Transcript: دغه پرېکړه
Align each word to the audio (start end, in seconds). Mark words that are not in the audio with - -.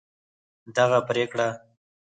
دغه 0.75 0.99
پرېکړه 1.07 1.47